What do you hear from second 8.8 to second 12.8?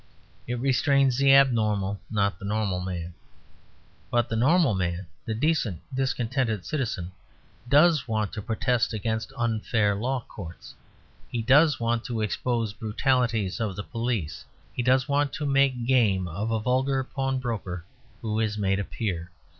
against unfair law courts. He does want to expose